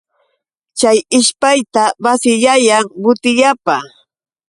[0.79, 3.75] Chay ishpayta basiyayan butillapa.